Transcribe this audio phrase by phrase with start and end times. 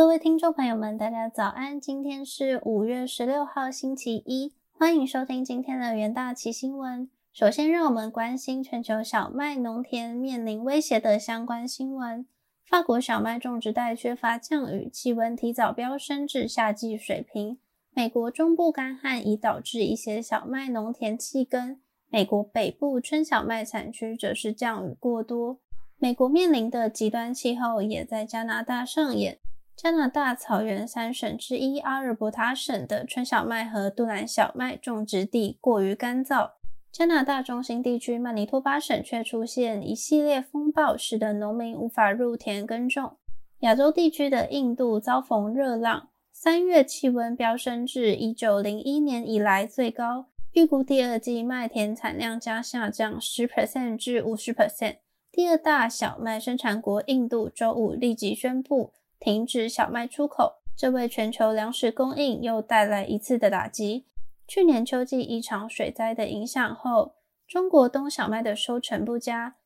[0.00, 1.78] 各位听众朋友们，大家早安！
[1.78, 7.10] 今天是五月十六号，星期一，欢迎收听今天的元大奇新闻。
[7.34, 12.26] 首先，让我们关心全球小麦农田面临威胁的相关新闻。
[12.64, 17.58] 法国小麦种植带缺乏降雨，气温提早飙升至夏季水平。
[17.92, 21.78] 美国中部干旱已导致一些小麦农田弃耕，
[22.08, 25.58] 美国北部春小麦产区则是降雨过多。
[25.98, 29.36] 美国面临的极端气候也在加拿大上演。
[29.82, 36.50] 加拿大草原三省之一阿尔伯塔省的春小麦和杜兰小麦种植地过于干燥。
[36.92, 43.16] 加拿大中心地区曼尼托巴省却出现一系列风暴，使得农民无法入田耕种。
[43.60, 54.96] 亚洲地区的印度遭逢热浪，三月气温飙升至一九零一年以来最高，预估第二季麦田产量将下降十 percent 至五十 percent。
[55.32, 58.92] 第二大小麦生产国印度周五立即宣布。
[59.20, 64.06] 停止小麦出口，这为全球粮食供应又带来一次的打击。
[64.48, 67.14] 去年秋季一场水灾的影响后，
[67.46, 69.56] 中国冬小麦的收成不佳。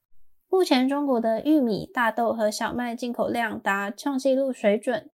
[0.50, 5.08] 目前，中国的玉米、大豆和小麦进口量达创纪录水准。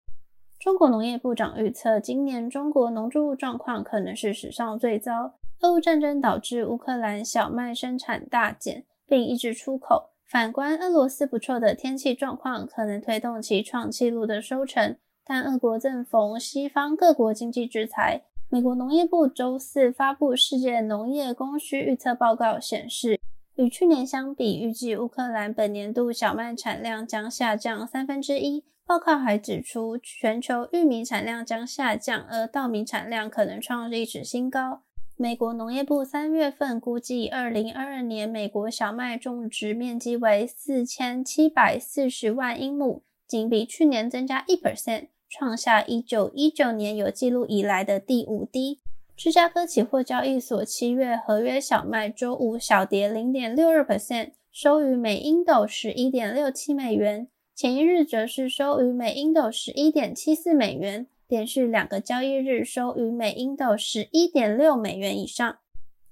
[0.59, 5.35] 中国农业部长预测，今年中国农作物状况可能是史上最糟。
[5.61, 10.10] 俄乌战争导致乌克兰小麦生产大减，并抑制出口。
[10.31, 18.23] 反观俄罗斯不错的天气状况，可能推动其创纪录的收成，但俄国正逢西方各国经济制裁。
[18.49, 23.19] 美国农业部周四发布世界农业供需预测报告，显示
[23.57, 28.63] 与去年相比，预计乌克兰本年度小麦产量将下降三分之一。
[28.87, 34.83] 报告还指出，全球玉米产量将下降，而稻米产量可能创历史新高。
[35.23, 48.79] 美国农业部三月份估计，二零二二年美国小麦种植面积为四千七百四十万英亩，仅比去年增加一 percent，创下一九一九年有记录以来的第五低。
[49.15, 61.07] 芝加哥期货交易所七月合约小麦周五小跌零点六二 percent，收于每英斗十一点六七美元，前一日则是收于每英斗十一点七四美元。
[61.31, 65.59] 连续两个交易日收于每英斗十一点六美元以上。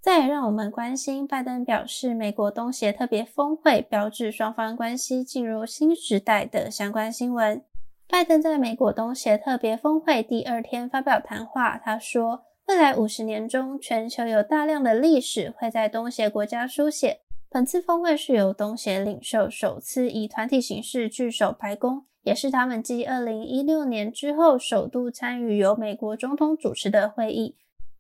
[0.00, 7.60] 再让我们关心，拜登表示美国东协特别峰会标志双方关系进入新时代的相关新闻。
[8.06, 17.22] 拜登在美国东协特别峰会第二天发表谈话，他说：“未来五十年中，全球有大量的历史会在东协国家书写。
[17.50, 27.56] 本次峰会是由东协领袖首次以团体形式聚首白宫。”也是他们继二零一六年之后首度参与由美国总统主持的会议。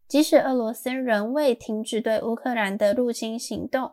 [0.06, 3.92] 即使俄罗斯仍未停止对乌克兰的入侵行动，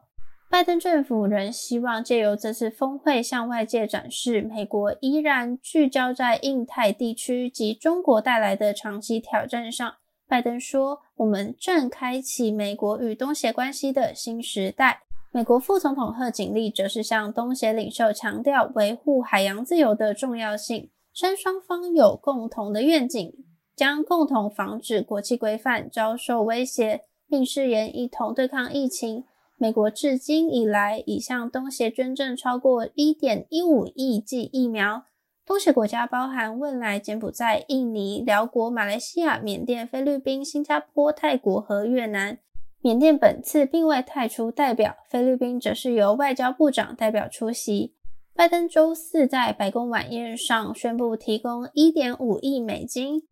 [0.50, 9.96] 拜登政府仍希望借由这次峰会向外界展示，美国依然聚焦在印太地区及中国带来的长期挑战上。
[10.28, 15.03] 拜登说：“我们正开启美国与东协关系的新时代。”
[15.35, 23.34] 美国副总统贺锦丽则是向东协领袖强调维护海洋自由的重要性，称双方有共同的愿景，
[23.75, 29.25] 将共同防止国际规范遭受威胁，并誓言一同对抗疫情。
[29.57, 35.03] 美国至今以来已向东协捐赠超过1.15亿剂疫苗，
[35.46, 42.40] 东协国家包含汶莱、柬埔寨、印尼、辽国、马来西亚、缅甸、菲律宾、新加坡、泰国和越南。
[42.85, 47.96] 缅甸本次并未派出代表，菲律宾则是由外交部长代表出席。
[48.35, 53.23] 拜登周四在白宫晚宴上宣布提供1.5亿美金，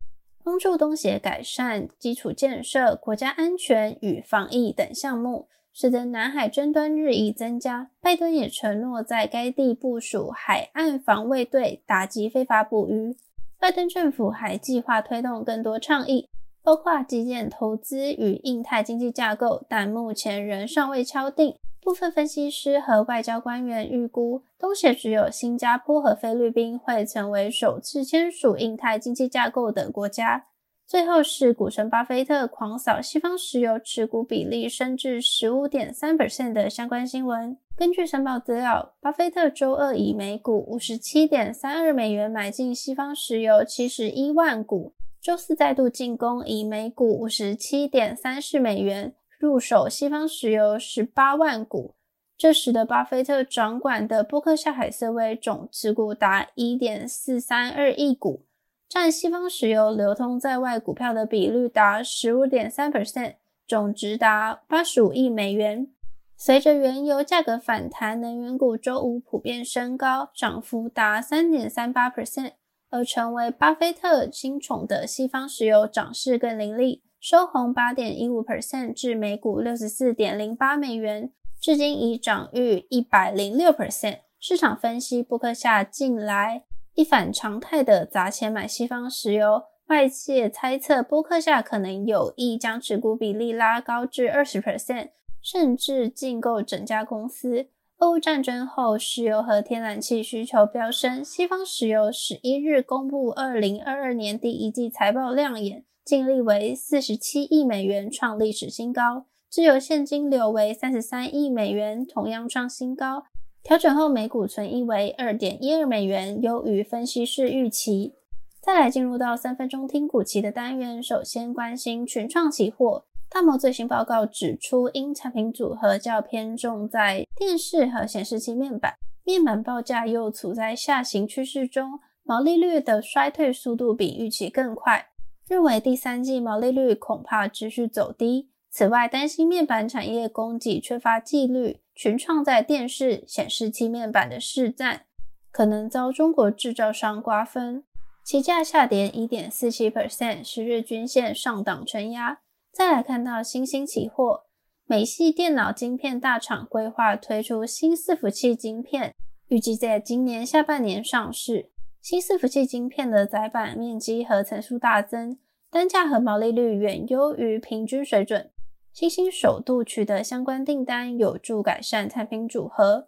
[0.44, 7.91] 帮助东协改善基础建设、国家安全与防疫等项目，使得南海争端日益增加。
[8.02, 13.16] 拜登也承诺在该地部署海岸防卫队，打击非法捕鱼。
[13.59, 16.30] 拜登政府还计划推动更多倡议。
[16.63, 21.56] 包括基建投资与印太经济架构，但目前仍尚未敲定。
[21.81, 30.46] 部分分析师和外交官员预估，东协只有新加坡和菲律宾会成为首次签署印太经济架构的国家。
[30.88, 37.58] 最后是股神巴菲特狂扫西方石油持股比例升至十五点三 percent 的相关新闻。
[37.76, 44.93] 根据申报资料，巴菲特周二以每股五十七点三二美元买进西方石油七十一万股。
[45.23, 51.96] 周四再度进攻，以每股五十七点三四美元入手西方石油十八万股。
[52.37, 58.43] 这使得巴菲特掌管的伯克夏海瑟威总持股达一点四三二亿股，
[58.90, 63.35] 占西方石油流通在外股票的比率达十五点三 percent，
[63.66, 65.87] 总值达八十五亿美元。
[66.35, 72.52] 随着原油价格反弹，能源股周五普遍升高，涨幅达三点三八 percent。
[72.93, 84.19] 而成为巴菲特新宠的西方石油涨势更凌厉，收红八点一五 percent 至每股六十四点零八美元，至今已涨逾一百零六 percent。
[84.40, 95.09] 市场分析，布克夏近来一反常态的砸钱买西方石油，外界猜测布克夏可能有意将持股比例拉高至二十 percent，
[95.41, 97.69] 甚至竞购整家公司。
[97.99, 101.23] 俄乌战争后，石油和天然气需求飙升。
[101.23, 113.23] 西方石油十一日公布二零二二年第一季财报亮眼，净利为四十七亿美元，创历史新高；自由现金流为三十三亿美元，同样创新高。
[113.61, 118.16] 调整后每股存益为二点一二美元，优于分析师预期。
[118.59, 123.05] 再来进入到三分钟听股期的单元，首先关心群创期货。
[123.34, 128.94] 大摩最新报告指出，因产品组合较偏重在电视和显示器面板，
[129.24, 135.08] 面板报价又处在下行趋势中，毛利率的衰退速度比预期更快，
[135.47, 138.52] 认为第三季毛利率恐怕持续走低。
[138.70, 145.06] 此外，担心面板产业供给缺乏纪律，群创在电视、显示器面板的市占
[145.52, 147.84] 可能遭中国制造商瓜分，
[148.24, 152.41] 期价下跌一点四七 percent，十日均线上档承压。
[152.73, 154.46] 再来看到新兴期货，
[154.87, 159.14] 美系电脑晶片大厂规划推出新伺服器晶片，
[159.47, 161.70] 预计在今年下半年上市。
[162.02, 165.37] 新伺服器晶片的载板面积和层数大增，
[165.70, 168.49] 单价和毛利率远优于平均水准。
[168.91, 173.08] 新兴首度取得相关订单，有助改善产品组合，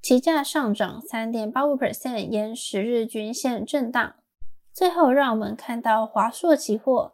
[0.00, 4.14] 期价上涨三点八五 percent，沿十日均线震荡。
[4.72, 7.12] 最后，让我们看到华硕期货。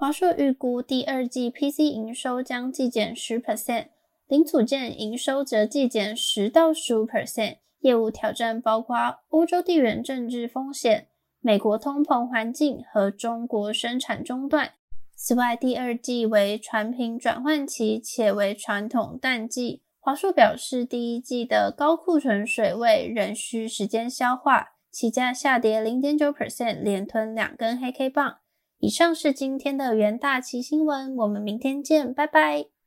[0.00, 3.86] 华硕预估第二季 PC 营收将季减十 percent，
[4.28, 7.56] 零组件营收则季减十到十五 percent。
[7.80, 11.08] 业务挑战包括欧洲地缘政治风险、
[11.40, 14.70] 美国通膨环境和中国生产中断。
[15.16, 19.82] 此外，第二季为产品转换期，且为传统淡季。
[19.98, 28.36] 华硕表示，第一季的高库存水位仍需时间消化，起价下跌零点九 percent，连吞两根黑 K 棒。
[28.78, 32.77] 以上是今天的元大旗新闻，我们明天见，拜拜。